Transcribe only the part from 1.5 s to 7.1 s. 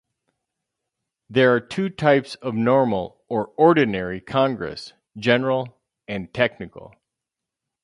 are two types of normal or "ordinary" congress: General and Technical.